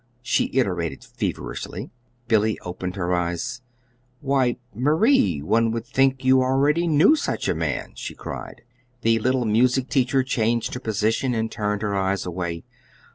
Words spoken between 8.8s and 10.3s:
The little music teacher